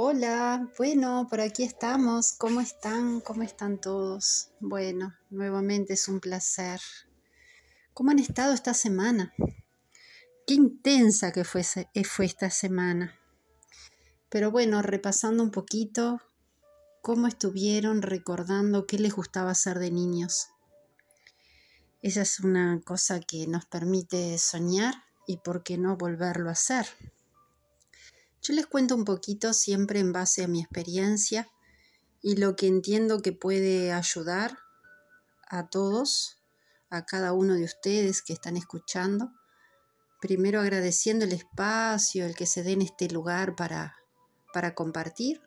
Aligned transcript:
Hola, 0.00 0.70
bueno, 0.78 1.26
por 1.28 1.40
aquí 1.40 1.64
estamos. 1.64 2.30
¿Cómo 2.30 2.60
están? 2.60 3.20
¿Cómo 3.20 3.42
están 3.42 3.80
todos? 3.80 4.50
Bueno, 4.60 5.16
nuevamente 5.28 5.94
es 5.94 6.06
un 6.06 6.20
placer. 6.20 6.78
¿Cómo 7.94 8.12
han 8.12 8.20
estado 8.20 8.54
esta 8.54 8.74
semana? 8.74 9.34
Qué 10.46 10.54
intensa 10.54 11.32
que 11.32 11.42
fue, 11.42 11.62
eh, 11.94 12.04
fue 12.04 12.26
esta 12.26 12.48
semana. 12.48 13.18
Pero 14.28 14.52
bueno, 14.52 14.82
repasando 14.82 15.42
un 15.42 15.50
poquito, 15.50 16.22
cómo 17.02 17.26
estuvieron 17.26 18.00
recordando 18.00 18.86
qué 18.86 19.00
les 19.00 19.12
gustaba 19.12 19.50
hacer 19.50 19.80
de 19.80 19.90
niños. 19.90 20.46
Esa 22.02 22.22
es 22.22 22.38
una 22.38 22.80
cosa 22.84 23.18
que 23.18 23.48
nos 23.48 23.66
permite 23.66 24.38
soñar 24.38 24.94
y 25.26 25.38
por 25.38 25.64
qué 25.64 25.76
no 25.76 25.96
volverlo 25.96 26.50
a 26.50 26.52
hacer. 26.52 26.86
Yo 28.42 28.54
les 28.54 28.66
cuento 28.66 28.94
un 28.94 29.04
poquito 29.04 29.52
siempre 29.52 30.00
en 30.00 30.12
base 30.12 30.44
a 30.44 30.48
mi 30.48 30.60
experiencia 30.60 31.48
y 32.22 32.36
lo 32.36 32.56
que 32.56 32.66
entiendo 32.66 33.22
que 33.22 33.32
puede 33.32 33.92
ayudar 33.92 34.58
a 35.48 35.68
todos, 35.68 36.38
a 36.90 37.04
cada 37.04 37.32
uno 37.32 37.54
de 37.54 37.64
ustedes 37.64 38.22
que 38.22 38.32
están 38.32 38.56
escuchando. 38.56 39.32
Primero 40.20 40.60
agradeciendo 40.60 41.24
el 41.24 41.32
espacio, 41.32 42.26
el 42.26 42.34
que 42.34 42.46
se 42.46 42.62
dé 42.62 42.72
en 42.72 42.82
este 42.82 43.08
lugar 43.08 43.54
para, 43.56 43.96
para 44.52 44.74
compartir 44.74 45.40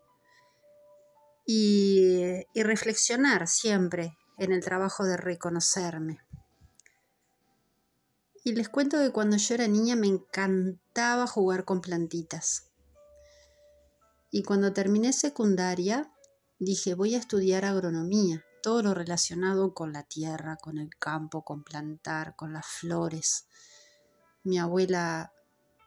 y, 1.46 2.46
y 2.54 2.63
reflexionar 2.63 3.48
siempre 3.48 4.18
en 4.38 4.52
el 4.52 4.63
trabajo 4.63 5.04
de 5.04 5.18
reconocerme. 5.18 6.20
Y 8.44 8.54
les 8.54 8.70
cuento 8.70 8.98
que 8.98 9.12
cuando 9.12 9.38
yo 9.38 9.55
era 9.55 9.68
niña 9.68 9.96
me 9.96 10.08
encantaba 10.08 11.27
jugar 11.27 11.63
con 11.63 11.82
plantitas. 11.82 12.71
Y 14.31 14.44
cuando 14.44 14.71
terminé 14.71 15.12
secundaria, 15.12 16.09
dije, 16.57 16.93
voy 16.93 17.15
a 17.15 17.20
estudiar 17.20 17.65
agronomía, 17.65 18.46
todo 18.63 18.82
lo 18.82 18.93
relacionado 18.93 19.73
con 19.73 19.91
la 19.91 20.04
tierra, 20.04 20.55
con 20.55 20.77
el 20.77 20.96
campo, 20.98 21.43
con 21.43 21.63
plantar, 21.63 22.38
con 22.38 22.54
las 22.54 22.65
flores. 22.65 23.46
Mi 24.43 24.57
abuela 24.57 25.34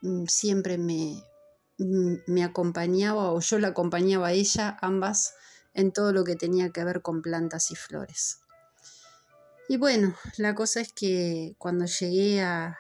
mm, 0.03 0.27
siempre 0.27 0.77
me, 0.77 1.23
mm, 1.79 2.17
me 2.27 2.45
acompañaba 2.45 3.33
o 3.33 3.41
yo 3.41 3.59
la 3.59 3.69
acompañaba 3.69 4.29
a 4.29 4.33
ella, 4.33 4.77
ambas, 4.83 5.35
en 5.73 5.93
todo 5.93 6.13
lo 6.13 6.23
que 6.25 6.37
tenía 6.37 6.71
que 6.71 6.85
ver 6.85 7.01
con 7.01 7.23
plantas 7.23 7.71
y 7.71 7.77
flores. 7.77 8.41
Y 9.69 9.79
bueno, 9.79 10.15
la 10.37 10.55
cosa 10.55 10.83
es 10.83 10.93
que 10.93 11.55
cuando 11.57 11.87
llegué 11.87 12.43
a, 12.43 12.79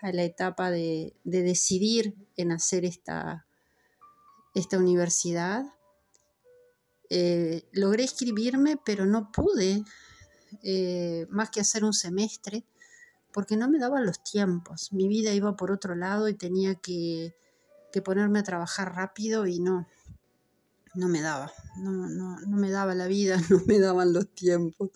la 0.00 0.24
etapa 0.24 0.70
de, 0.70 1.14
de 1.22 1.42
decidir 1.42 2.16
en 2.36 2.50
hacer 2.50 2.84
esta, 2.84 3.46
esta 4.54 4.78
universidad. 4.78 5.64
Eh, 7.10 7.68
logré 7.72 8.04
inscribirme, 8.04 8.78
pero 8.84 9.06
no 9.06 9.30
pude 9.32 9.84
eh, 10.62 11.26
más 11.30 11.50
que 11.50 11.60
hacer 11.60 11.84
un 11.84 11.92
semestre 11.92 12.64
porque 13.32 13.56
no 13.56 13.68
me 13.68 13.78
daban 13.78 14.06
los 14.06 14.22
tiempos. 14.22 14.92
Mi 14.92 15.08
vida 15.08 15.32
iba 15.32 15.56
por 15.56 15.70
otro 15.70 15.94
lado 15.94 16.28
y 16.28 16.34
tenía 16.34 16.74
que, 16.74 17.34
ponerme 18.04 18.38
a 18.38 18.42
trabajar 18.42 18.94
rápido 18.94 19.46
y 19.46 19.60
no, 19.60 19.86
no 20.94 21.08
me 21.08 21.20
daba, 21.20 21.52
no, 21.76 21.90
no, 22.08 22.40
no 22.40 22.56
me 22.56 22.70
daba 22.70 22.94
la 22.94 23.06
vida, 23.06 23.36
no 23.50 23.60
me 23.66 23.78
daban 23.78 24.12
los 24.12 24.28
tiempos. 24.34 24.90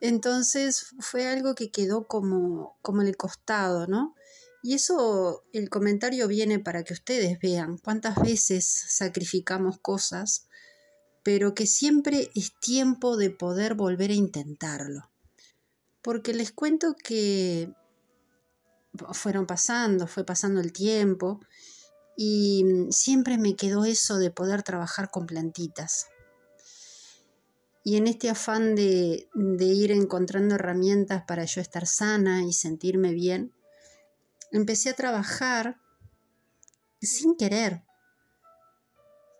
Entonces 0.00 0.94
fue 1.00 1.26
algo 1.26 1.54
que 1.54 1.70
quedó 1.70 2.06
como, 2.06 2.76
como 2.82 3.02
en 3.02 3.08
el 3.08 3.16
costado, 3.16 3.86
¿no? 3.86 4.14
Y 4.66 4.74
eso, 4.74 5.44
el 5.52 5.70
comentario 5.70 6.26
viene 6.26 6.58
para 6.58 6.82
que 6.82 6.92
ustedes 6.92 7.38
vean 7.38 7.78
cuántas 7.78 8.16
veces 8.16 8.66
sacrificamos 8.66 9.78
cosas, 9.78 10.48
pero 11.22 11.54
que 11.54 11.68
siempre 11.68 12.32
es 12.34 12.52
tiempo 12.58 13.16
de 13.16 13.30
poder 13.30 13.74
volver 13.74 14.10
a 14.10 14.14
intentarlo. 14.14 15.08
Porque 16.02 16.34
les 16.34 16.50
cuento 16.50 16.96
que 16.96 17.70
fueron 19.12 19.46
pasando, 19.46 20.08
fue 20.08 20.24
pasando 20.24 20.60
el 20.60 20.72
tiempo 20.72 21.38
y 22.16 22.64
siempre 22.90 23.38
me 23.38 23.54
quedó 23.54 23.84
eso 23.84 24.18
de 24.18 24.32
poder 24.32 24.64
trabajar 24.64 25.12
con 25.12 25.26
plantitas. 25.26 26.08
Y 27.84 27.98
en 27.98 28.08
este 28.08 28.30
afán 28.30 28.74
de, 28.74 29.28
de 29.32 29.66
ir 29.66 29.92
encontrando 29.92 30.56
herramientas 30.56 31.22
para 31.24 31.44
yo 31.44 31.60
estar 31.60 31.86
sana 31.86 32.42
y 32.42 32.52
sentirme 32.52 33.12
bien, 33.12 33.52
empecé 34.52 34.90
a 34.90 34.94
trabajar 34.94 35.80
sin 37.00 37.36
querer, 37.36 37.82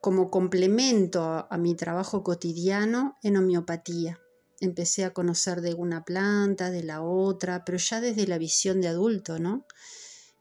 como 0.01 0.31
complemento 0.31 1.49
a, 1.51 1.59
mi 1.59 1.75
trabajo 1.75 2.23
cotidiano 2.23 3.19
en 3.23 3.37
homeopatía. 3.37 4.21
Empecé 4.61 5.05
a 5.05 5.13
conocer 5.13 5.63
de 5.63 5.75
una 5.75 6.05
planta, 6.05 6.71
de 6.71 6.85
la 6.85 7.03
otra, 7.03 7.65
pero 7.65 7.77
ya 7.79 8.01
desde 8.01 8.27
la 8.27 8.39
visión 8.39 8.81
de 8.81 8.89
adulto, 8.89 9.39
¿no? 9.39 9.67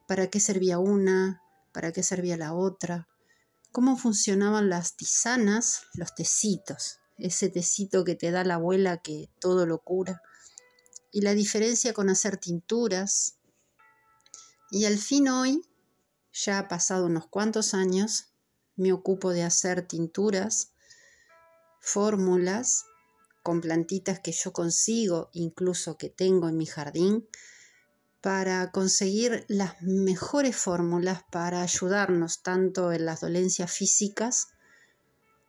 ¿Para 0.07 0.29
qué 0.29 0.39
servía 0.39 0.77
una? 0.77 1.41
¿Para 1.73 1.91
qué 1.91 2.03
servía 2.03 2.37
la 2.37 2.53
otra? 2.53 3.07
¿Cómo 3.71 3.97
funcionaban 3.97 4.69
las 4.69 4.95
tisanas, 4.95 5.81
los 5.95 6.13
tecitos? 6.13 6.99
Ese 7.17 7.49
tecito 7.49 8.03
que 8.03 8.15
te 8.15 8.31
da 8.31 8.43
la 8.43 8.55
abuela 8.55 9.01
que 9.01 9.29
todo 9.39 9.65
lo 9.65 9.79
cura. 9.79 10.21
Y 11.11 11.21
la 11.21 11.33
diferencia 11.33 11.91
con 11.93 12.09
hacer 12.09 12.37
tinturas, 12.37 13.34
y 14.75 14.83
al 14.83 14.97
fin 14.97 15.29
hoy, 15.29 15.65
ya 16.33 16.59
ha 16.59 16.67
pasado 16.67 17.05
unos 17.05 17.27
cuantos 17.27 17.73
años, 17.73 18.33
me 18.75 18.91
ocupo 18.91 19.31
de 19.31 19.43
hacer 19.43 19.87
tinturas, 19.87 20.73
fórmulas 21.79 22.83
con 23.41 23.61
plantitas 23.61 24.19
que 24.19 24.33
yo 24.33 24.51
consigo, 24.51 25.29
incluso 25.31 25.95
que 25.95 26.09
tengo 26.09 26.49
en 26.49 26.57
mi 26.57 26.65
jardín, 26.65 27.25
para 28.19 28.69
conseguir 28.71 29.45
las 29.47 29.81
mejores 29.81 30.57
fórmulas 30.57 31.23
para 31.31 31.61
ayudarnos 31.61 32.43
tanto 32.43 32.91
en 32.91 33.05
las 33.05 33.21
dolencias 33.21 33.71
físicas 33.71 34.49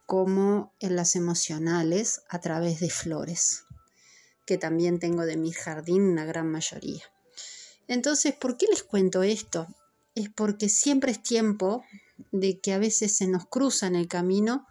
como 0.07 0.73
en 0.79 0.95
las 0.95 1.17
emocionales 1.17 2.23
a 2.29 2.41
través 2.41 2.79
de 2.79 2.91
flores, 2.91 3.65
que 4.47 4.57
también 4.57 5.01
tengo 5.01 5.27
de 5.27 5.37
mi 5.37 5.51
jardín 5.51 6.03
una 6.03 6.25
gran 6.25 6.49
mayoría. 6.49 7.03
Entonces, 7.89 8.35
¿por 8.35 8.57
qué 8.57 8.67
les 8.67 8.83
cuento 8.83 9.23
esto? 9.23 9.67
Es 10.15 10.29
porque 10.31 10.69
siempre 10.69 11.13
es 11.13 11.23
tiempo 11.23 11.85
de 12.33 12.59
que 12.59 12.73
a 12.73 12.79
veces 12.79 13.17
se 13.17 13.27
nos 13.27 13.47
cruza 13.47 13.87
en 13.87 13.97
el 13.97 14.09
camino 14.09 14.67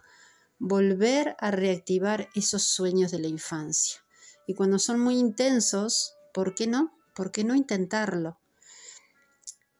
volver 0.58 1.36
a 1.38 1.50
reactivar 1.50 2.28
esos 2.34 2.62
sueños 2.64 3.10
de 3.10 3.20
la 3.20 3.28
infancia. 3.28 4.00
Y 4.46 4.54
cuando 4.54 4.78
son 4.78 5.00
muy 5.00 5.18
intensos, 5.18 6.14
¿por 6.32 6.54
qué 6.54 6.66
no? 6.66 6.92
¿Por 7.14 7.32
qué 7.32 7.44
no 7.44 7.54
intentarlo? 7.54 8.38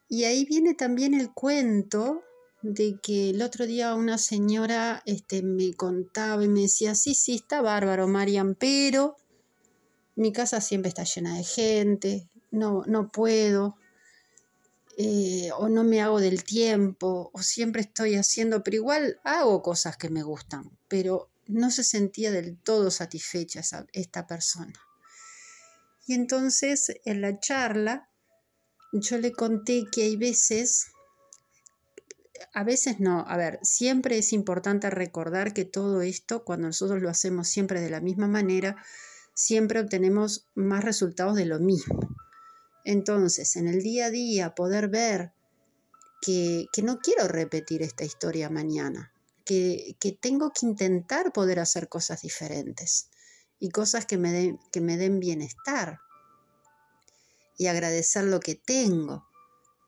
Y 0.08 0.24
ahí 0.24 0.44
viene 0.44 0.74
también 0.74 1.14
el 1.14 1.32
cuento 1.32 2.22
de 2.62 2.98
que 3.02 3.30
el 3.30 3.42
otro 3.42 3.66
día 3.66 3.94
una 3.94 4.18
señora 4.18 5.02
este, 5.04 5.42
me 5.42 5.74
contaba 5.74 6.44
y 6.44 6.48
me 6.48 6.62
decía, 6.62 6.94
sí, 6.94 7.14
sí, 7.14 7.36
está 7.36 7.60
bárbaro, 7.60 8.08
Marian, 8.08 8.54
pero 8.54 9.16
mi 10.14 10.32
casa 10.32 10.60
siempre 10.60 10.88
está 10.88 11.04
llena 11.04 11.36
de 11.36 11.44
gente, 11.44 12.28
no, 12.50 12.84
no 12.86 13.10
puedo, 13.10 13.76
eh, 14.98 15.50
o 15.58 15.68
no 15.68 15.84
me 15.84 16.00
hago 16.00 16.20
del 16.20 16.42
tiempo, 16.42 17.30
o 17.34 17.42
siempre 17.42 17.82
estoy 17.82 18.14
haciendo, 18.14 18.62
pero 18.62 18.76
igual 18.76 19.20
hago 19.24 19.62
cosas 19.62 19.98
que 19.98 20.08
me 20.08 20.22
gustan, 20.22 20.70
pero 20.88 21.28
no 21.46 21.70
se 21.70 21.84
sentía 21.84 22.30
del 22.30 22.56
todo 22.56 22.90
satisfecha 22.90 23.60
esta 23.92 24.26
persona. 24.26 24.72
Y 26.06 26.14
entonces 26.14 26.92
en 27.04 27.20
la 27.20 27.38
charla 27.38 28.08
yo 28.92 29.18
le 29.18 29.32
conté 29.32 29.84
que 29.92 30.04
hay 30.04 30.16
veces, 30.16 30.86
a 32.54 32.64
veces 32.64 32.98
no, 32.98 33.24
a 33.28 33.36
ver, 33.36 33.58
siempre 33.62 34.16
es 34.16 34.32
importante 34.32 34.88
recordar 34.88 35.52
que 35.52 35.64
todo 35.64 36.00
esto, 36.00 36.44
cuando 36.44 36.68
nosotros 36.68 37.02
lo 37.02 37.10
hacemos 37.10 37.48
siempre 37.48 37.80
de 37.80 37.90
la 37.90 38.00
misma 38.00 38.28
manera, 38.28 38.76
siempre 39.34 39.80
obtenemos 39.80 40.46
más 40.54 40.84
resultados 40.84 41.36
de 41.36 41.44
lo 41.44 41.58
mismo. 41.58 41.98
Entonces, 42.86 43.56
en 43.56 43.66
el 43.66 43.82
día 43.82 44.06
a 44.06 44.10
día, 44.10 44.54
poder 44.54 44.86
ver 44.86 45.32
que, 46.22 46.68
no 46.84 47.00
quiero 47.00 47.26
repetir 47.26 47.82
esta 47.82 48.04
historia 48.04 48.48
mañana, 48.48 49.12
que, 49.44 49.96
tengo 50.20 50.52
que 50.52 50.66
intentar 50.66 51.32
poder 51.32 51.58
hacer 51.58 51.88
cosas 51.88 52.22
diferentes 52.22 53.08
y 53.58 53.70
cosas 53.70 54.06
que 54.06 54.18
me, 54.18 54.30
den, 54.30 54.60
que 54.70 54.80
me 54.80 54.96
den 54.96 55.18
bienestar 55.18 55.98
y 57.58 57.66
agradecer 57.66 58.22
lo 58.22 58.38
que 58.38 58.54
tengo. 58.54 59.26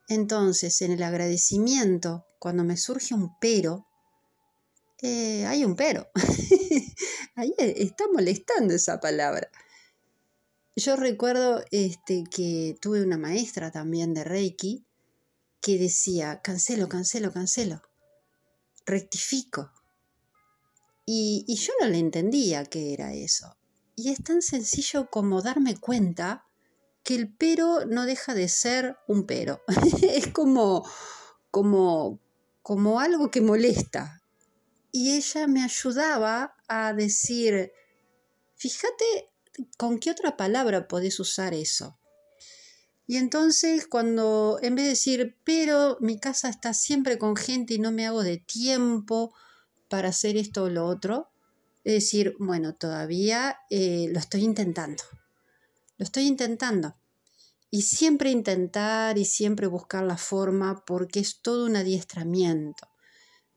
Entonces, 0.08 0.82
en 0.82 0.90
el 0.90 1.04
agradecimiento, 1.04 2.26
cuando 2.40 2.64
me 2.64 2.76
surge 2.76 3.14
un 3.14 3.38
pero, 3.38 3.86
eh, 5.02 5.46
hay 5.46 5.64
un 5.64 5.76
pero. 5.76 6.08
Ahí 7.36 7.54
está 7.58 8.06
molestando 8.12 8.74
esa 8.74 8.98
palabra. 8.98 9.48
Yo 10.78 10.94
recuerdo 10.94 11.64
este, 11.72 12.22
que 12.30 12.76
tuve 12.80 13.02
una 13.02 13.18
maestra 13.18 13.72
también 13.72 14.14
de 14.14 14.22
Reiki 14.22 14.86
que 15.60 15.76
decía, 15.76 16.40
cancelo, 16.40 16.88
cancelo, 16.88 17.32
cancelo. 17.32 17.82
rectifico. 18.86 19.72
Y, 21.04 21.44
y 21.48 21.56
yo 21.56 21.72
no 21.80 21.88
le 21.88 21.98
entendía 21.98 22.64
qué 22.64 22.92
era 22.94 23.12
eso. 23.12 23.56
Y 23.96 24.10
es 24.10 24.22
tan 24.22 24.40
sencillo 24.40 25.10
como 25.10 25.42
darme 25.42 25.76
cuenta 25.76 26.46
que 27.02 27.16
el 27.16 27.34
pero 27.34 27.84
no 27.84 28.06
deja 28.06 28.34
de 28.34 28.48
ser 28.48 28.98
un 29.08 29.26
pero. 29.26 29.60
es 30.02 30.28
como, 30.28 30.88
como, 31.50 32.20
como 32.62 33.00
algo 33.00 33.32
que 33.32 33.40
molesta. 33.40 34.22
Y 34.92 35.16
ella 35.16 35.48
me 35.48 35.64
ayudaba 35.64 36.54
a 36.68 36.92
decir, 36.92 37.72
fíjate 38.54 39.28
con 39.76 39.98
qué 39.98 40.10
otra 40.10 40.36
palabra 40.36 40.88
podés 40.88 41.20
usar 41.20 41.54
eso. 41.54 41.98
Y 43.06 43.16
entonces 43.16 43.86
cuando 43.86 44.58
en 44.60 44.74
vez 44.74 44.84
de 44.84 44.90
decir, 44.90 45.38
pero 45.42 45.96
mi 46.00 46.20
casa 46.20 46.50
está 46.50 46.74
siempre 46.74 47.18
con 47.18 47.36
gente 47.36 47.74
y 47.74 47.78
no 47.78 47.90
me 47.90 48.06
hago 48.06 48.22
de 48.22 48.36
tiempo 48.36 49.34
para 49.88 50.10
hacer 50.10 50.36
esto 50.36 50.64
o 50.64 50.68
lo 50.68 50.86
otro, 50.86 51.30
es 51.84 51.94
decir, 51.94 52.34
bueno, 52.38 52.74
todavía 52.74 53.60
eh, 53.70 54.08
lo 54.12 54.18
estoy 54.18 54.44
intentando. 54.44 55.02
Lo 55.96 56.04
estoy 56.04 56.24
intentando. 56.26 56.96
Y 57.70 57.82
siempre 57.82 58.30
intentar 58.30 59.16
y 59.16 59.24
siempre 59.24 59.66
buscar 59.66 60.04
la 60.04 60.18
forma 60.18 60.84
porque 60.84 61.20
es 61.20 61.40
todo 61.40 61.64
un 61.64 61.76
adiestramiento. 61.76 62.88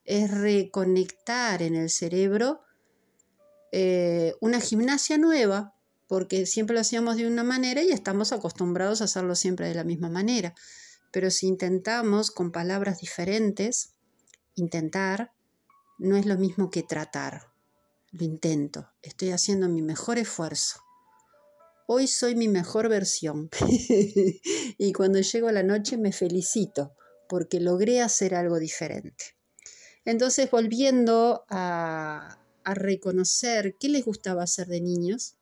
Es 0.05 0.31
reconectar 0.31 1.61
en 1.61 1.75
el 1.75 1.89
cerebro 1.89 2.61
eh, 3.73 4.33
una 4.39 4.61
gimnasia 4.61 5.17
nueva 5.17 5.75
porque 6.11 6.45
siempre 6.45 6.73
lo 6.73 6.81
hacíamos 6.81 7.15
de 7.15 7.25
una 7.25 7.45
manera 7.45 7.81
y 7.83 7.93
estamos 7.93 8.33
acostumbrados 8.33 8.99
a 8.99 9.05
hacerlo 9.05 9.33
siempre 9.33 9.69
de 9.69 9.75
la 9.75 9.85
misma 9.85 10.09
manera. 10.09 10.53
Pero 11.09 11.31
si 11.31 11.47
intentamos 11.47 12.31
con 12.31 12.51
palabras 12.51 12.99
diferentes, 12.99 13.93
intentar 14.55 15.31
no 15.99 16.17
es 16.17 16.25
lo 16.25 16.37
mismo 16.37 16.69
que 16.69 16.83
tratar. 16.83 17.53
Lo 18.11 18.25
intento, 18.25 18.89
estoy 19.01 19.31
haciendo 19.31 19.69
mi 19.69 19.81
mejor 19.81 20.17
esfuerzo. 20.17 20.81
Hoy 21.87 22.07
soy 22.07 22.35
mi 22.35 22.49
mejor 22.49 22.89
versión. 22.89 23.49
y 24.77 24.91
cuando 24.91 25.21
llego 25.21 25.47
a 25.47 25.53
la 25.53 25.63
noche 25.63 25.95
me 25.95 26.11
felicito 26.11 26.91
porque 27.29 27.61
logré 27.61 28.01
hacer 28.01 28.35
algo 28.35 28.59
diferente. 28.59 29.37
Entonces, 30.03 30.51
volviendo 30.51 31.45
a, 31.47 32.37
a 32.65 32.73
reconocer 32.73 33.77
qué 33.79 33.87
les 33.87 34.03
gustaba 34.03 34.43
hacer 34.43 34.67
de 34.67 34.81
niños, 34.81 35.37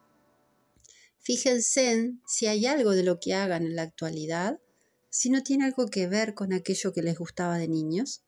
Fíjense 1.21 2.13
si 2.25 2.47
hay 2.47 2.65
algo 2.65 2.91
de 2.91 3.03
lo 3.03 3.19
que 3.19 3.33
hagan 3.33 3.65
en 3.65 3.75
la 3.75 3.83
actualidad, 3.83 4.59
si 5.09 5.29
no 5.29 5.43
tiene 5.43 5.65
algo 5.65 5.87
que 5.87 6.07
ver 6.07 6.33
con 6.33 6.53
aquello 6.53 6.93
que 6.93 7.01
les 7.01 7.17
gustaba 7.17 7.57
de 7.57 7.67
niños, 7.67 8.23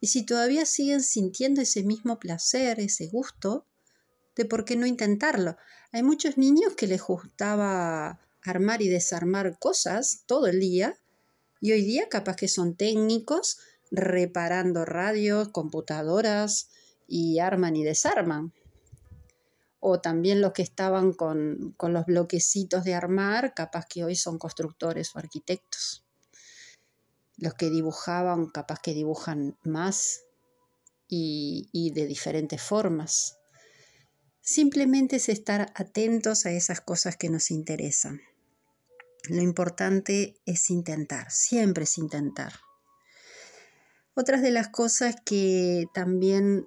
y 0.00 0.08
si 0.08 0.24
todavía 0.24 0.64
siguen 0.66 1.02
sintiendo 1.02 1.60
ese 1.60 1.82
mismo 1.82 2.18
placer, 2.18 2.80
ese 2.80 3.08
gusto, 3.08 3.66
de 4.36 4.44
por 4.44 4.64
qué 4.64 4.76
no 4.76 4.86
intentarlo. 4.86 5.56
Hay 5.90 6.02
muchos 6.02 6.38
niños 6.38 6.74
que 6.76 6.86
les 6.86 7.02
gustaba 7.02 8.20
armar 8.42 8.82
y 8.82 8.88
desarmar 8.88 9.58
cosas 9.58 10.22
todo 10.26 10.46
el 10.46 10.60
día, 10.60 10.98
y 11.60 11.72
hoy 11.72 11.82
día 11.82 12.08
capaz 12.08 12.36
que 12.36 12.46
son 12.46 12.76
técnicos 12.76 13.58
reparando 13.90 14.84
radios, 14.84 15.48
computadoras, 15.48 16.68
y 17.08 17.38
arman 17.38 17.74
y 17.74 17.84
desarman 17.84 18.52
o 19.80 20.00
también 20.00 20.40
los 20.40 20.52
que 20.52 20.62
estaban 20.62 21.12
con, 21.12 21.76
los 21.80 22.06
bloquecitos 22.06 22.84
de 22.84 22.94
armar, 22.94 23.54
capaz 23.54 23.86
que 23.86 24.04
hoy 24.04 24.16
son 24.16 24.38
constructores 24.38 25.14
o 25.14 25.18
arquitectos. 25.18 26.04
Los 27.36 27.54
que 27.54 27.70
dibujaban, 27.70 28.46
capaz 28.46 28.80
que 28.80 28.94
dibujan 28.94 29.56
más 29.62 30.24
y, 31.08 31.68
y 31.72 31.92
de 31.92 32.06
diferentes 32.06 32.60
formas. 32.60 33.38
Simplemente 34.40 35.16
es 35.16 35.28
estar 35.28 35.72
atentos 35.76 36.46
a 36.46 36.50
esas 36.50 36.80
cosas 36.80 37.16
que 37.16 37.28
nos 37.28 37.50
interesan. 37.50 38.20
Lo 39.28 39.42
importante 39.42 40.40
es 40.46 40.70
intentar, 40.70 41.30
siempre 41.30 41.84
es 41.84 41.98
intentar. 41.98 42.54
Otras 44.14 44.42
de 44.42 44.50
las 44.50 44.68
cosas 44.68 45.14
que 45.24 45.84
también 45.94 46.66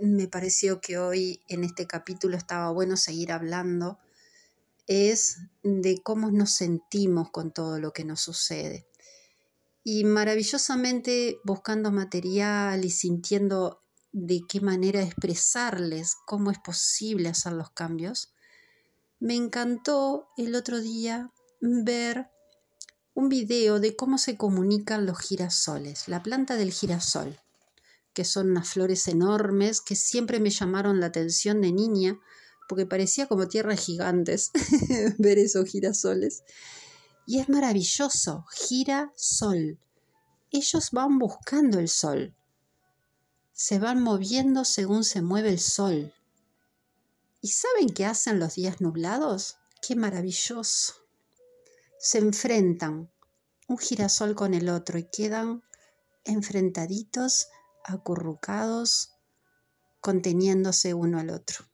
me 0.00 0.28
pareció 0.28 0.80
que 0.80 0.98
hoy 0.98 1.42
en 1.48 1.64
este 1.64 1.86
capítulo 1.86 2.36
estaba 2.36 2.70
bueno 2.70 2.96
seguir 2.96 3.32
hablando 3.32 3.98
es 4.86 5.38
de 5.62 6.00
cómo 6.02 6.30
nos 6.30 6.52
sentimos 6.52 7.30
con 7.30 7.52
todo 7.52 7.78
lo 7.78 7.92
que 7.92 8.04
nos 8.04 8.20
sucede. 8.20 8.86
Y 9.84 10.04
maravillosamente 10.04 11.38
buscando 11.44 11.90
material 11.90 12.84
y 12.84 12.90
sintiendo 12.90 13.82
de 14.12 14.40
qué 14.48 14.60
manera 14.60 15.02
expresarles 15.02 16.16
cómo 16.26 16.50
es 16.50 16.58
posible 16.58 17.28
hacer 17.28 17.52
los 17.52 17.70
cambios, 17.70 18.32
me 19.20 19.34
encantó 19.34 20.28
el 20.36 20.54
otro 20.54 20.80
día 20.80 21.30
ver 21.60 22.28
un 23.14 23.28
video 23.28 23.80
de 23.80 23.96
cómo 23.96 24.16
se 24.16 24.36
comunican 24.36 25.04
los 25.04 25.18
girasoles, 25.18 26.08
la 26.08 26.22
planta 26.22 26.56
del 26.56 26.72
girasol 26.72 27.38
que 28.18 28.24
son 28.24 28.50
unas 28.50 28.70
flores 28.70 29.06
enormes 29.06 29.80
que 29.80 29.94
siempre 29.94 30.40
me 30.40 30.50
llamaron 30.50 30.98
la 30.98 31.06
atención 31.06 31.60
de 31.60 31.70
niña, 31.70 32.18
porque 32.68 32.84
parecía 32.84 33.28
como 33.28 33.46
tierras 33.46 33.78
gigantes 33.78 34.50
ver 35.18 35.38
esos 35.38 35.70
girasoles. 35.70 36.42
Y 37.28 37.38
es 37.38 37.48
maravilloso, 37.48 38.44
gira 38.50 39.12
sol. 39.14 39.78
Ellos 40.50 40.90
van 40.90 41.20
buscando 41.20 41.78
el 41.78 41.88
sol. 41.88 42.34
Se 43.52 43.78
van 43.78 44.02
moviendo 44.02 44.64
según 44.64 45.04
se 45.04 45.22
mueve 45.22 45.50
el 45.50 45.60
sol. 45.60 46.12
¿Y 47.40 47.50
saben 47.50 47.90
qué 47.94 48.04
hacen 48.04 48.40
los 48.40 48.56
días 48.56 48.80
nublados? 48.80 49.58
¡Qué 49.80 49.94
maravilloso! 49.94 50.94
Se 52.00 52.18
enfrentan 52.18 53.12
un 53.68 53.78
girasol 53.78 54.34
con 54.34 54.54
el 54.54 54.70
otro 54.70 54.98
y 54.98 55.08
quedan 55.08 55.62
enfrentaditos 56.24 57.46
acurrucados, 57.90 59.14
conteniéndose 60.00 60.94
uno 60.94 61.18
al 61.18 61.30
otro. 61.30 61.64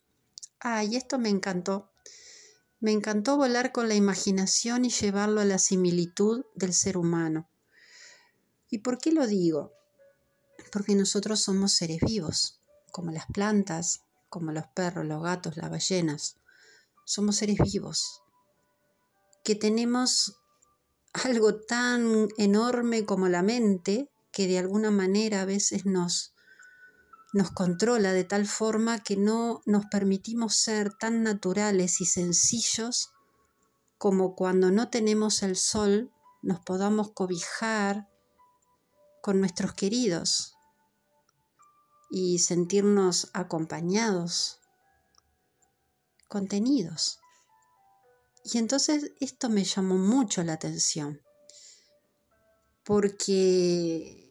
Ay, 0.61 0.97
esto 0.97 1.19
me 1.19 1.29
encantó. 1.29 1.91
Me 2.81 2.93
encantó 2.93 3.37
volar 3.37 3.73
con 3.73 3.89
la 3.89 3.95
imaginación 3.95 4.85
y 4.85 4.91
llevarlo 4.91 5.41
a 5.41 5.45
la 5.45 5.59
similitud 5.59 6.45
del 6.55 6.75
ser 6.75 6.97
humano. 6.97 7.49
¿Y 8.71 8.79
por 8.79 8.99
qué 8.99 9.13
lo 9.13 9.27
digo? 9.27 9.73
Porque 10.73 10.95
nosotros 10.95 11.41
somos 11.41 11.73
seres 11.73 12.01
vivos, 12.01 12.61
como 12.91 13.11
las 13.11 13.27
plantas, 13.27 14.01
como 14.29 14.53
los 14.53 14.67
perros, 14.69 15.07
los 15.07 15.23
gatos, 15.23 15.57
las 15.57 15.71
ballenas. 15.71 16.37
Somos 17.05 17.37
seres 17.37 17.59
vivos, 17.59 18.23
que 19.45 19.55
tenemos 19.55 20.41
algo 21.13 21.55
tan 21.55 22.29
enorme 22.39 23.05
como 23.05 23.29
la 23.29 23.43
mente 23.43 24.11
que 24.35 24.47
de 24.47 24.59
alguna 24.59 24.91
manera 24.91 25.43
a 25.43 25.45
veces 25.45 25.87
nos, 25.87 26.35
nos 27.33 27.51
controla 27.53 28.13
de 28.13 28.25
tal 28.25 28.47
forma 28.47 29.03
que 29.03 29.17
no 29.17 29.63
nos 29.65 29.87
permitimos 29.87 30.57
ser 30.57 30.93
tan 30.93 31.23
naturales 31.23 32.01
y 32.01 32.07
sencillos 32.07 33.11
como 33.97 34.35
cuando 34.35 34.71
no 34.71 34.91
tenemos 34.91 35.43
el 35.43 35.57
sol 35.57 36.11
nos 36.43 36.61
podamos 36.61 37.13
cobijar 37.13 38.09
con 39.23 39.41
nuestros 39.41 39.73
queridos 39.73 40.55
y 42.11 42.39
sentirnos 42.39 43.31
acompañados, 43.33 44.61
contenidos. 46.29 47.19
Y 48.45 48.59
entonces 48.59 49.13
esto 49.21 49.49
me 49.49 49.65
llamó 49.65 49.97
mucho 49.97 50.45
la 50.45 50.53
atención, 50.53 51.23
porque 52.85 54.24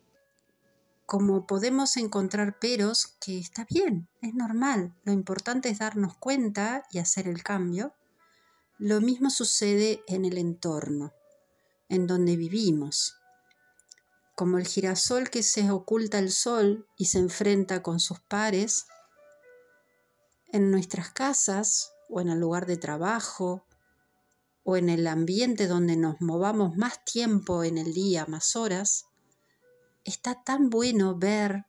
como 1.13 1.45
podemos 1.45 1.95
encontrar 1.97 2.57
peros, 2.57 3.17
que 3.21 3.37
está 3.37 3.67
bien, 3.69 4.09
es 4.23 4.33
normal, 4.33 4.95
lo 5.03 5.13
importante 5.13 5.69
es 5.69 5.77
darnos 5.77 6.17
cuenta 6.17 6.87
y 6.89 6.97
hacer 6.97 7.27
el 7.27 7.43
cambio, 7.43 7.93
lo 8.79 8.99
mismo 8.99 9.29
sucede 9.29 10.01
en 10.07 10.25
el 10.25 10.39
entorno, 10.39 11.13
en 11.87 12.07
donde 12.07 12.35
vivimos. 12.35 13.19
Como 14.33 14.57
el 14.57 14.65
girasol 14.65 15.29
que 15.29 15.43
se 15.43 15.69
oculta 15.69 16.17
el 16.17 16.31
sol 16.31 16.87
y 16.97 17.05
se 17.05 17.19
enfrenta 17.19 17.83
con 17.83 17.99
sus 17.99 18.19
pares, 18.21 18.87
en 20.51 20.71
nuestras 20.71 21.11
casas 21.11 21.91
o 22.09 22.21
en 22.21 22.29
el 22.29 22.39
lugar 22.39 22.65
de 22.65 22.77
trabajo 22.77 23.67
o 24.63 24.77
en 24.77 24.89
el 24.89 25.05
ambiente 25.05 25.67
donde 25.67 25.95
nos 25.95 26.19
movamos 26.21 26.75
más 26.75 27.05
tiempo 27.05 27.63
en 27.63 27.77
el 27.77 27.93
día, 27.93 28.25
más 28.25 28.55
horas, 28.55 29.05
está 30.03 30.43
tan 30.43 30.69
bueno 30.69 31.17
ver 31.17 31.65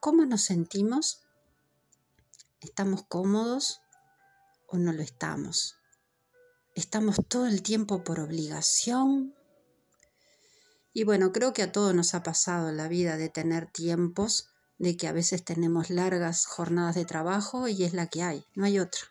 cómo 0.00 0.26
nos 0.26 0.42
sentimos. 0.42 1.22
¿Estamos 2.60 3.04
cómodos 3.08 3.80
o 4.66 4.78
no 4.78 4.92
lo 4.92 5.02
estamos? 5.02 5.76
¿Estamos 6.74 7.16
todo 7.28 7.46
el 7.46 7.62
tiempo 7.62 8.04
por 8.04 8.20
obligación? 8.20 9.34
Y 10.92 11.04
bueno, 11.04 11.32
creo 11.32 11.52
que 11.52 11.62
a 11.62 11.72
todos 11.72 11.94
nos 11.94 12.14
ha 12.14 12.22
pasado 12.22 12.68
en 12.68 12.76
la 12.76 12.88
vida 12.88 13.16
de 13.16 13.28
tener 13.28 13.70
tiempos 13.70 14.48
de 14.78 14.96
que 14.96 15.08
a 15.08 15.12
veces 15.12 15.44
tenemos 15.44 15.90
largas 15.90 16.46
jornadas 16.46 16.94
de 16.94 17.04
trabajo 17.04 17.68
y 17.68 17.84
es 17.84 17.94
la 17.94 18.08
que 18.08 18.22
hay, 18.22 18.44
no 18.54 18.64
hay 18.64 18.78
otra. 18.78 19.02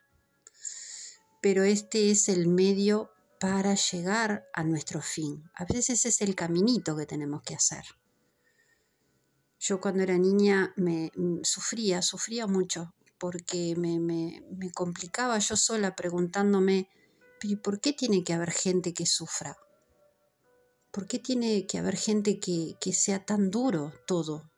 Pero 1.41 1.63
este 1.63 2.11
es 2.11 2.29
el 2.29 2.47
medio 2.47 3.11
para 3.39 3.75
llegar 3.75 4.45
a 4.53 4.63
nuestro 4.63 5.01
fin. 5.01 5.49
A 5.53 5.65
veces 5.65 6.05
es 6.05 6.21
el 6.21 6.35
caminito 6.35 6.95
que 6.95 7.05
tenemos 7.05 7.41
que 7.43 7.55
hacer. 7.55 7.83
Yo 9.65 9.79
cuando 9.79 10.03
era 10.03 10.17
niña 10.17 10.73
me 10.75 11.09
mm, 11.15 11.43
sufría, 11.43 12.01
sufría 12.01 12.47
mucho, 12.47 12.93
porque 13.17 13.75
me, 13.77 13.97
me, 13.97 14.43
me 14.51 14.73
complicaba 14.73 15.39
yo 15.39 15.55
sola 15.55 15.95
preguntándome, 15.95 16.89
¿pero 17.39 17.61
por 17.61 17.79
qué 17.79 17.93
tiene 17.93 18.25
que 18.25 18.33
haber 18.33 18.51
gente 18.51 18.93
que 18.93 19.05
sufra? 19.05 19.55
¿Por 20.91 21.07
qué 21.07 21.17
tiene 21.17 21.65
que 21.65 21.77
haber 21.77 21.95
gente 21.95 22.41
que, 22.41 22.75
que 22.81 22.91
sea 22.91 23.23
tan 23.23 23.51
duro 23.51 23.93
todo? 24.05 24.51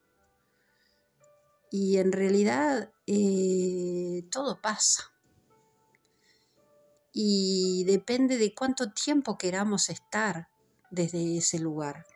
Y 1.69 1.97
en 1.97 2.12
realidad 2.12 2.91
eh, 3.05 4.24
todo 4.31 4.59
pasa. 4.59 5.12
Y 7.13 7.83
depende 7.85 8.39
de 8.39 8.55
cuánto 8.55 8.91
tiempo 8.91 9.38
queramos 9.38 9.89
estar 9.89 10.47
desde 10.89 11.38
ese 11.38 11.59
lugar. 11.59 12.07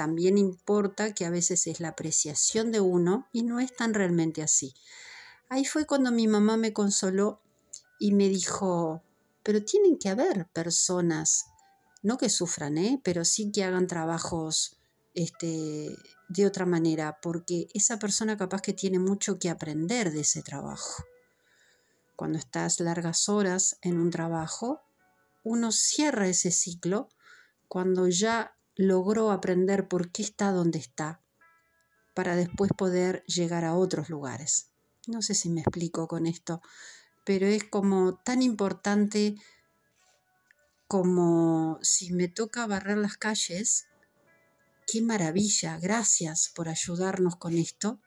También 0.00 0.38
importa 0.38 1.12
que 1.12 1.26
a 1.26 1.30
veces 1.30 1.66
es 1.66 1.78
la 1.78 1.88
apreciación 1.88 2.72
de 2.72 2.80
uno 2.80 3.28
y 3.32 3.42
no 3.42 3.60
es 3.60 3.76
tan 3.76 3.92
realmente 3.92 4.40
así. 4.40 4.72
Ahí 5.50 5.66
fue 5.66 5.84
cuando 5.84 6.10
mi 6.10 6.26
mamá 6.26 6.56
me 6.56 6.72
consoló 6.72 7.42
y 7.98 8.12
me 8.12 8.30
dijo, 8.30 9.02
pero 9.42 9.62
tienen 9.62 9.98
que 9.98 10.08
haber 10.08 10.48
personas, 10.54 11.44
no 12.02 12.16
que 12.16 12.30
sufran, 12.30 12.78
¿eh? 12.78 12.98
pero 13.04 13.26
sí 13.26 13.52
que 13.52 13.62
hagan 13.62 13.86
trabajos 13.86 14.80
este, 15.12 15.94
de 16.30 16.46
otra 16.46 16.64
manera, 16.64 17.18
porque 17.20 17.68
esa 17.74 17.98
persona 17.98 18.38
capaz 18.38 18.62
que 18.62 18.72
tiene 18.72 18.98
mucho 18.98 19.38
que 19.38 19.50
aprender 19.50 20.12
de 20.12 20.20
ese 20.20 20.40
trabajo. 20.40 21.04
Cuando 22.16 22.38
estás 22.38 22.80
largas 22.80 23.28
horas 23.28 23.76
en 23.82 24.00
un 24.00 24.10
trabajo, 24.10 24.80
uno 25.44 25.72
cierra 25.72 26.26
ese 26.26 26.52
ciclo 26.52 27.10
cuando 27.68 28.08
ya 28.08 28.56
logró 28.80 29.30
aprender 29.30 29.88
por 29.88 30.10
qué 30.10 30.22
está 30.22 30.52
donde 30.52 30.78
está, 30.78 31.20
para 32.14 32.34
después 32.34 32.70
poder 32.74 33.22
llegar 33.26 33.66
a 33.66 33.74
otros 33.74 34.08
lugares. 34.08 34.70
No 35.06 35.20
sé 35.20 35.34
si 35.34 35.50
me 35.50 35.60
explico 35.60 36.08
con 36.08 36.26
esto, 36.26 36.62
pero 37.26 37.46
es 37.46 37.62
como 37.64 38.14
tan 38.14 38.40
importante 38.40 39.36
como 40.88 41.78
si 41.82 42.14
me 42.14 42.28
toca 42.28 42.66
barrer 42.66 42.96
las 42.96 43.18
calles. 43.18 43.86
Qué 44.90 45.02
maravilla, 45.02 45.78
gracias 45.78 46.50
por 46.54 46.70
ayudarnos 46.70 47.36
con 47.36 47.58
esto. 47.58 48.00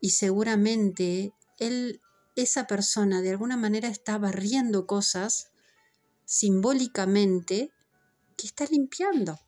Y 0.00 0.10
seguramente 0.10 1.32
él, 1.58 2.00
esa 2.36 2.68
persona, 2.68 3.22
de 3.22 3.30
alguna 3.30 3.56
manera 3.56 3.88
está 3.88 4.18
barriendo 4.18 4.86
cosas 4.86 5.50
simbólicamente 6.26 7.72
que 8.36 8.46
está 8.46 8.64
limpiando 8.66 9.40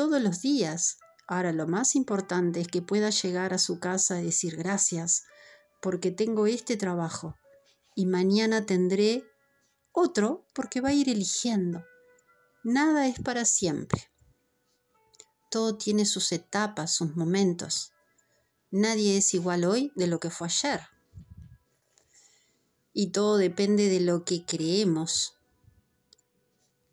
todos 0.00 0.22
los 0.22 0.40
días 0.40 0.96
Ahora, 1.30 1.52
lo 1.52 1.68
más 1.68 1.94
importante 1.94 2.60
es 2.60 2.66
que 2.66 2.82
pueda 2.82 3.10
llegar 3.10 3.54
a 3.54 3.58
su 3.58 3.78
casa 3.78 4.20
y 4.20 4.24
decir 4.24 4.56
gracias 4.56 5.26
porque 5.80 6.10
tengo 6.10 6.48
este 6.48 6.76
trabajo 6.76 7.36
y 7.94 8.06
mañana 8.06 8.66
tendré 8.66 9.22
otro 9.92 10.44
porque 10.54 10.80
va 10.80 10.88
a 10.88 10.92
ir 10.92 11.08
eligiendo. 11.08 11.84
Nada 12.64 13.06
es 13.06 13.20
para 13.20 13.44
siempre. 13.44 14.10
Todo 15.52 15.76
tiene 15.76 16.04
sus 16.04 16.32
etapas, 16.32 16.90
sus 16.90 17.14
momentos. 17.14 17.92
Nadie 18.72 19.18
es 19.18 19.32
igual 19.32 19.64
hoy 19.64 19.92
de 19.94 20.08
lo 20.08 20.18
que 20.18 20.30
fue 20.30 20.48
ayer. 20.48 20.80
Y 22.92 23.12
todo 23.12 23.36
depende 23.36 23.88
de 23.88 24.00
lo 24.00 24.24
que 24.24 24.44
creemos. 24.44 25.38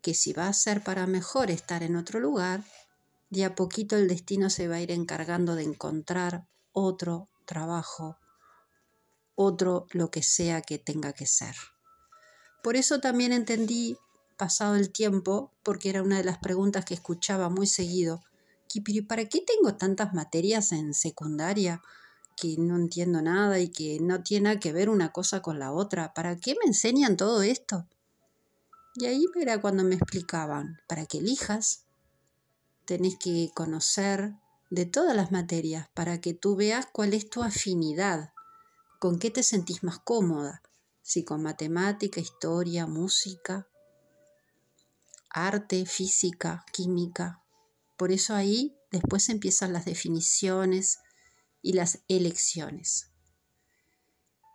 Que 0.00 0.14
si 0.14 0.32
va 0.32 0.46
a 0.46 0.52
ser 0.52 0.84
para 0.84 1.08
mejor 1.08 1.50
estar 1.50 1.82
en 1.82 1.96
otro 1.96 2.20
lugar, 2.20 2.62
de 3.30 3.44
a 3.44 3.54
poquito 3.54 3.96
el 3.96 4.08
destino 4.08 4.50
se 4.50 4.68
va 4.68 4.76
a 4.76 4.80
ir 4.80 4.90
encargando 4.90 5.54
de 5.54 5.64
encontrar 5.64 6.46
otro 6.72 7.28
trabajo, 7.44 8.18
otro 9.34 9.86
lo 9.90 10.10
que 10.10 10.22
sea 10.22 10.62
que 10.62 10.78
tenga 10.78 11.12
que 11.12 11.26
ser. 11.26 11.54
Por 12.62 12.76
eso 12.76 13.00
también 13.00 13.32
entendí, 13.32 13.96
pasado 14.36 14.76
el 14.76 14.90
tiempo, 14.90 15.52
porque 15.62 15.90
era 15.90 16.02
una 16.02 16.18
de 16.18 16.24
las 16.24 16.38
preguntas 16.38 16.84
que 16.84 16.94
escuchaba 16.94 17.48
muy 17.48 17.66
seguido, 17.66 18.22
que 18.68 18.82
¿para 19.02 19.28
qué 19.28 19.40
tengo 19.40 19.76
tantas 19.76 20.12
materias 20.12 20.72
en 20.72 20.94
secundaria 20.94 21.82
que 22.36 22.56
no 22.58 22.76
entiendo 22.76 23.22
nada 23.22 23.58
y 23.58 23.68
que 23.68 23.98
no 24.00 24.22
tiene 24.22 24.60
que 24.60 24.72
ver 24.72 24.88
una 24.88 25.12
cosa 25.12 25.40
con 25.42 25.58
la 25.58 25.72
otra? 25.72 26.14
¿Para 26.14 26.36
qué 26.36 26.54
me 26.54 26.68
enseñan 26.68 27.16
todo 27.16 27.42
esto? 27.42 27.86
Y 28.94 29.06
ahí 29.06 29.24
era 29.40 29.60
cuando 29.60 29.84
me 29.84 29.94
explicaban, 29.94 30.80
para 30.88 31.06
que 31.06 31.18
elijas 31.18 31.87
tenés 32.88 33.18
que 33.18 33.50
conocer 33.54 34.32
de 34.70 34.86
todas 34.86 35.14
las 35.14 35.30
materias 35.30 35.90
para 35.92 36.22
que 36.22 36.32
tú 36.32 36.56
veas 36.56 36.86
cuál 36.90 37.12
es 37.12 37.28
tu 37.28 37.42
afinidad, 37.42 38.32
con 38.98 39.18
qué 39.18 39.30
te 39.30 39.42
sentís 39.42 39.84
más 39.84 39.98
cómoda, 39.98 40.62
si 41.02 41.22
con 41.22 41.42
matemática, 41.42 42.18
historia, 42.18 42.86
música, 42.86 43.68
arte, 45.28 45.84
física, 45.84 46.64
química. 46.72 47.42
Por 47.98 48.10
eso 48.10 48.34
ahí 48.34 48.74
después 48.90 49.28
empiezan 49.28 49.74
las 49.74 49.84
definiciones 49.84 51.00
y 51.60 51.74
las 51.74 51.98
elecciones. 52.08 53.10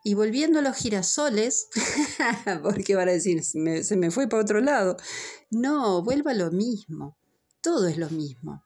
Y 0.03 0.15
volviendo 0.15 0.57
a 0.57 0.63
los 0.63 0.75
girasoles, 0.75 1.67
porque 2.63 2.95
van 2.95 3.09
a 3.09 3.11
decir, 3.11 3.43
se 3.43 3.95
me 3.95 4.09
fue 4.09 4.27
para 4.27 4.41
otro 4.41 4.59
lado. 4.59 4.97
No, 5.51 6.01
vuelva 6.01 6.31
a 6.31 6.35
lo 6.35 6.49
mismo 6.49 7.15
todo 7.63 7.87
es 7.87 7.97
lo 7.97 8.09
mismo, 8.09 8.65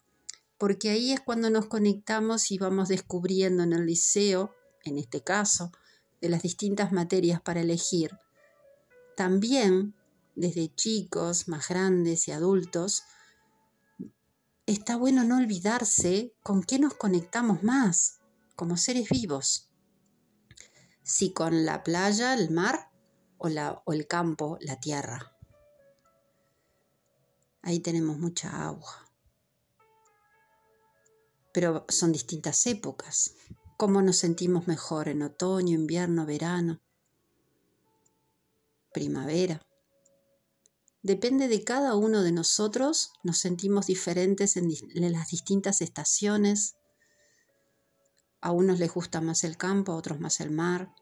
porque 0.58 0.90
ahí 0.90 1.14
es 1.14 1.22
cuando 1.22 1.52
nos 1.52 1.68
conectamos 1.68 2.52
y 2.52 2.58
vamos 2.58 2.90
descubriendo 2.90 3.62
en 3.62 3.74
el 3.74 3.86
liceo, 3.86 4.56
en 4.84 4.98
este 4.98 5.22
caso, 5.22 5.72
de 6.20 6.30
las 6.30 6.42
distintas 6.42 6.92
materias 6.92 7.40
para 7.40 7.62
elegir. 7.62 8.18
También, 9.16 9.94
desde 10.36 10.74
chicos, 10.74 11.48
más 11.48 11.70
grandes 11.70 12.28
y 12.28 12.32
adultos, 12.32 13.04
está 14.66 14.98
bueno 14.98 15.24
no 15.24 15.38
olvidarse 15.38 16.34
con 16.42 16.64
qué 16.64 16.80
nos 16.80 16.96
conectamos 16.96 17.62
más 17.62 18.20
como 18.56 18.78
seres 18.78 19.10
vivos. 19.10 19.70
Si 21.04 21.34
con 21.34 21.66
la 21.66 21.84
playa, 21.84 22.34
el 22.34 22.50
mar 22.50 22.90
o, 23.38 23.48
la, 23.48 23.84
o 23.86 23.94
el 23.94 24.08
campo, 24.08 24.58
la 24.60 24.80
tierra. 24.80 25.37
Ahí 27.62 27.80
tenemos 27.80 28.18
mucha 28.18 28.66
agua. 28.66 29.10
Pero 31.54 31.86
son 31.90 32.12
distintas 32.12 32.66
épocas. 32.68 33.34
¿Cómo 33.78 34.02
nos 34.02 34.18
sentimos 34.18 34.68
mejor 34.68 35.08
en 35.08 35.22
otoño, 35.22 35.76
invierno, 35.76 36.26
verano, 36.26 36.82
primavera? 38.92 39.62
Depende 41.04 41.48
de 41.48 41.64
cada 41.64 41.96
uno 41.96 42.24
de 42.24 42.32
nosotros, 42.32 43.12
nos 43.24 43.38
sentimos 43.38 43.88
diferentes 43.88 44.58
en, 44.58 44.72
las 44.96 45.30
distintas 45.30 45.82
estaciones. 45.82 46.76
A 48.42 48.52
unos 48.52 48.80
les 48.80 48.92
gusta 48.94 49.22
más 49.22 49.44
el 49.44 49.58
campo, 49.58 49.92
a 49.92 49.96
otros 49.96 50.20
más 50.20 50.40
el 50.40 50.52
mar. 50.52 50.94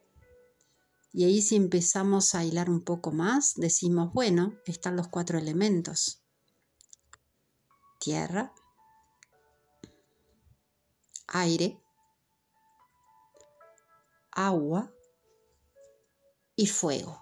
Y 1.14 1.24
ahí 1.24 1.42
si 1.42 1.56
empezamos 1.56 2.36
a 2.36 2.44
hilar 2.44 2.70
un 2.70 2.84
poco 2.84 3.12
más, 3.12 3.54
decimos, 3.56 4.12
bueno, 4.14 4.54
están 4.66 4.98
los 4.98 5.08
cuatro 5.08 5.40
elementos 5.40 6.25
tierra, 8.00 8.54
aire, 11.28 11.82
agua 14.32 14.92
y 16.56 16.68
fuego. 16.68 17.22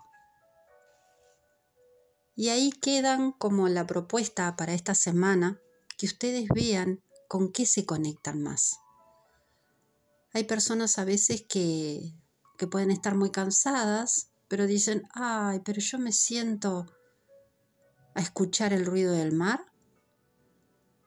Y 2.36 2.50
ahí 2.50 2.72
quedan 2.72 3.32
como 3.32 3.70
la 3.70 3.86
propuesta 3.86 4.56
para 4.56 4.74
esta 4.74 4.96
semana 4.96 5.60
que 5.98 6.08
ustedes 6.08 6.48
vean 6.54 7.02
con 7.28 7.52
qué 7.52 7.66
se 7.66 7.86
conectan 7.86 8.42
más. 8.42 8.80
Hay 10.34 10.46
personas 10.46 10.98
a 10.98 11.06
veces 11.06 11.46
que, 11.48 12.12
que 12.58 12.68
pueden 12.68 12.90
estar 12.90 13.16
muy 13.16 13.30
cansadas, 13.30 14.30
pero 14.48 14.66
dicen, 14.66 15.08
ay, 15.14 15.62
pero 15.64 15.80
yo 15.80 16.00
me 16.00 16.12
siento 16.12 16.88
a 18.16 18.22
escuchar 18.22 18.74
el 18.74 18.86
ruido 18.86 19.14
del 19.14 19.32
mar 19.32 19.73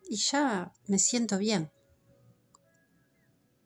y 0.08 0.16
ya 0.16 0.72
me 0.86 0.98
siento 0.98 1.38
bien. 1.38 1.70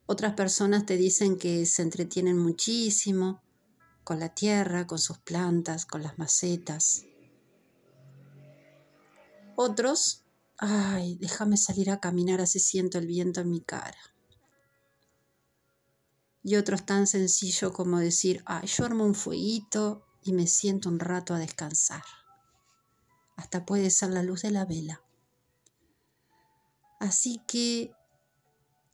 Otras 0.06 0.35
personas 0.35 0.87
te 0.87 0.97
dicen 0.97 1.38
que 1.38 1.66
se 1.66 1.82
entretienen 1.82 2.37
muchísimo 2.37 3.42
con 4.02 4.18
la 4.18 4.35
tierra, 4.35 4.87
con 4.87 4.99
sus 4.99 5.18
plantas, 5.18 5.87
con 5.87 6.02
las 6.02 6.18
macetas. 6.18 7.04
Otros, 9.54 10.25
ay, 10.59 11.16
déjame 11.20 11.56
salir 11.56 11.90
a 11.90 12.00
caminar 12.00 12.40
así 12.40 12.59
siento 12.59 12.99
el 12.99 13.06
viento 13.06 13.40
en 13.40 13.50
mi 13.50 13.61
cara. 13.61 13.99
y 16.42 16.56
otros 16.56 16.87
tan 16.87 17.06
sencillo 17.06 17.73
como 17.73 17.99
decir, 17.99 18.42
ay, 18.47 18.66
yo 18.66 18.85
armo 18.85 19.04
un 19.04 19.14
fueguito 19.14 20.06
y 20.23 20.32
me 20.32 20.47
siento 20.47 20.88
un 20.88 20.99
rato 20.99 21.35
a 21.35 21.38
descansar. 21.38 22.02
Hasta 23.37 23.64
puede 23.64 23.90
ser 23.90 24.11
la 24.11 24.23
luz 24.23 24.42
de 24.42 24.50
la 24.50 24.64
vela. 24.64 25.02
Así 27.00 27.42
que 27.49 27.92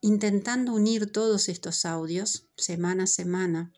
intentando 0.01 0.73
unir 0.73 1.11
todos 1.11 1.49
estos 1.49 1.85
audios, 1.85 2.47
semana 2.57 3.05
a 3.05 3.09
semana, 3.09 3.73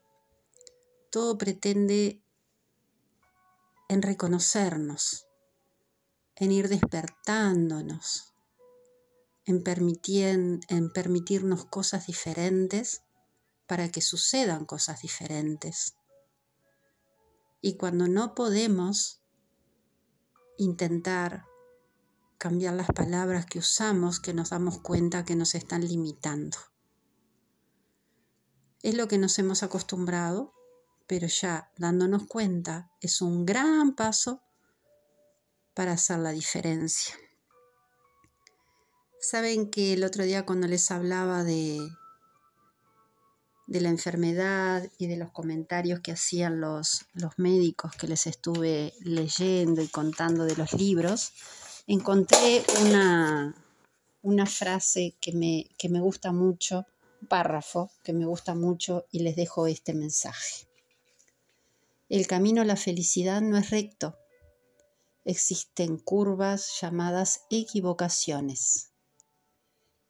todo 1.11 1.39
pretende 1.39 2.23
en 3.89 4.03
reconocernos, 4.03 5.27
en 6.37 6.53
ir 6.53 6.69
despertándonos, 6.69 8.35
en, 9.47 10.61
en 10.69 10.93
permitirnos 10.93 11.65
cosas 11.65 12.07
diferentes 12.07 13.03
para 13.67 13.91
que 13.91 14.03
sucedan 14.03 14.67
cosas 14.67 15.01
diferentes. 15.01 15.95
Y 17.63 17.79
cuando 17.79 18.09
no 18.09 18.35
podemos 18.35 19.23
intentar 20.59 21.47
cambiar 22.39 22.75
las 22.75 22.89
palabras 22.89 23.47
que 23.47 23.59
usamos, 23.59 24.21
que 24.21 24.33
nos 24.33 24.51
damos 24.51 24.79
cuenta 24.79 25.25
que 25.25 25.37
nos 25.37 25.55
están 25.55 25.87
limitando. 25.87 26.57
Es 28.83 28.95
lo 28.95 29.09
que 29.09 29.19
nos 29.19 29.39
hemos 29.41 29.65
acostumbrado, 29.65 30.55
pero 31.09 31.27
ya 31.27 31.73
dándonos 31.77 32.27
cuenta 32.27 32.93
es 33.01 33.21
un 33.21 33.45
gran 33.45 33.95
paso 33.97 34.43
para 35.75 35.93
hacer 35.93 36.21
la 36.21 36.31
diferencia. 36.31 37.15
Saben 39.21 39.69
que 39.71 39.95
el 39.95 40.05
otro 40.05 40.23
día 40.23 40.47
cuando 40.47 40.69
les 40.69 40.93
hablaba 40.93 41.43
de, 41.43 41.81
de 43.67 43.81
la 43.81 43.89
enfermedad 43.89 44.89
y 44.97 45.09
de 45.09 45.17
los 45.17 45.33
comentarios 45.33 46.01
que 46.01 46.13
hacían 46.13 46.61
los, 46.61 47.07
los 47.15 47.37
médicos 47.37 47.93
que 47.97 48.07
les 48.07 48.29
estuve 48.29 48.95
leyendo 49.01 49.83
y 49.83 49.89
contando 49.89 50.45
de 50.45 50.57
los 50.57 50.73
libros, 50.73 51.33
encontré 51.89 52.63
una, 52.83 53.55
una 54.21 54.45
frase 54.45 55.17
que 55.21 55.33
me, 55.33 55.71
que 55.79 55.89
me 55.89 56.01
gusta 56.01 56.33
mucho, 56.33 56.85
un 57.23 57.29
párrafo 57.29 57.91
que 58.05 58.13
me 58.13 58.27
gusta 58.27 58.55
mucho 58.55 59.07
y 59.11 59.21
les 59.21 59.37
dejo 59.37 59.67
este 59.67 59.95
mensaje. 59.95 60.69
El 62.11 62.27
camino 62.27 62.61
a 62.61 62.67
la 62.67 62.77
felicidad 62.77 63.41
no 63.41 63.57
es 63.57 63.71
recto, 63.71 64.19
existen 65.25 65.97
curvas 65.97 66.79
llamadas 66.81 67.47
equivocaciones. 67.49 68.93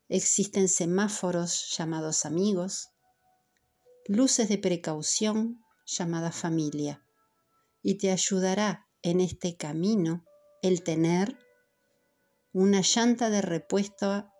Existen 0.08 0.68
semáforos 0.68 1.76
llamados 1.76 2.26
amigos, 2.26 2.88
luces 4.06 4.49
de 4.49 4.58
precaución 4.58 5.64
llamadas 5.87 6.35
familia, 6.35 7.04
y 7.82 7.99
te 7.99 8.11
ayudará 8.11 8.88
en 9.02 9.20
este 9.20 9.56
camino 9.56 10.25
el 10.61 10.82
tener 10.82 11.38
una 12.52 12.81
llanta 12.81 13.31
de 13.31 13.43
repuesto 13.43 14.31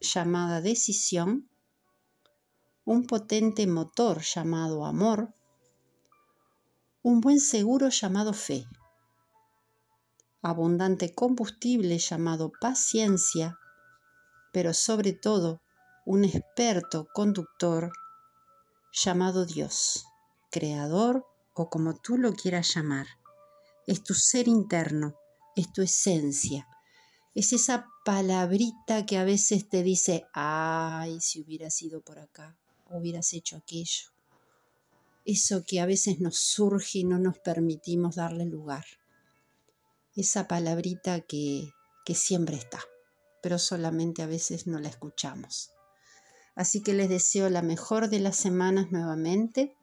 llamada 0.00 0.60
decisión, 0.60 1.50
un 2.84 3.06
potente 3.06 3.66
motor 3.66 4.22
llamado 4.22 4.84
amor, 4.84 5.34
un 7.02 7.20
buen 7.20 7.40
seguro 7.40 7.88
llamado 7.88 8.32
fe 8.32 8.66
abundante 10.42 11.14
combustible 11.14 11.98
llamado 11.98 12.50
paciencia, 12.60 13.58
pero 14.52 14.74
sobre 14.74 15.12
todo 15.12 15.62
un 16.04 16.24
experto 16.24 17.06
conductor 17.14 17.92
llamado 18.92 19.46
Dios, 19.46 20.04
creador 20.50 21.24
o 21.54 21.70
como 21.70 21.94
tú 21.94 22.18
lo 22.18 22.32
quieras 22.32 22.74
llamar. 22.74 23.06
Es 23.86 24.02
tu 24.02 24.14
ser 24.14 24.48
interno, 24.48 25.14
es 25.54 25.72
tu 25.72 25.82
esencia. 25.82 26.66
Es 27.34 27.52
esa 27.52 27.88
palabrita 28.04 29.06
que 29.06 29.16
a 29.16 29.24
veces 29.24 29.68
te 29.68 29.82
dice, 29.82 30.26
ay, 30.34 31.20
si 31.20 31.40
hubieras 31.40 31.80
ido 31.82 32.00
por 32.02 32.18
acá, 32.18 32.56
hubieras 32.90 33.32
hecho 33.32 33.56
aquello. 33.56 34.10
Eso 35.24 35.64
que 35.64 35.80
a 35.80 35.86
veces 35.86 36.20
nos 36.20 36.36
surge 36.36 37.00
y 37.00 37.04
no 37.04 37.18
nos 37.18 37.38
permitimos 37.38 38.16
darle 38.16 38.44
lugar 38.44 38.84
esa 40.16 40.46
palabrita 40.46 41.20
que, 41.20 41.72
que 42.04 42.14
siempre 42.14 42.56
está, 42.56 42.80
pero 43.42 43.58
solamente 43.58 44.22
a 44.22 44.26
veces 44.26 44.66
no 44.66 44.78
la 44.78 44.88
escuchamos. 44.88 45.70
Así 46.54 46.82
que 46.82 46.92
les 46.92 47.08
deseo 47.08 47.48
la 47.48 47.62
mejor 47.62 48.08
de 48.08 48.20
las 48.20 48.36
semanas 48.36 48.90
nuevamente 48.90 49.74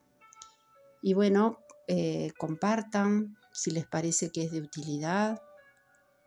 y 1.02 1.14
bueno, 1.14 1.60
eh, 1.88 2.32
compartan 2.38 3.38
si 3.52 3.72
les 3.72 3.88
parece 3.88 4.32
que 4.32 4.44
es 4.44 4.52
de 4.52 4.62
utilidad 4.62 5.42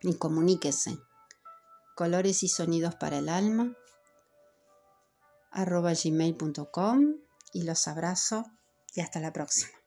y 0.01 0.15
comuníquense. 0.15 0.97
Colores 1.95 2.43
y 2.43 2.47
sonidos 2.47 2.95
para 2.95 3.19
el 3.19 3.29
alma 3.29 3.75
arroba 5.51 5.93
gmail.com 5.93 7.17
y 7.53 7.63
los 7.63 7.87
abrazo 7.87 8.45
y 8.95 9.01
hasta 9.01 9.19
la 9.19 9.31
próxima. 9.31 9.82